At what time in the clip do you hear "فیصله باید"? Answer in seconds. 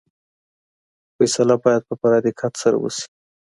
1.15-1.81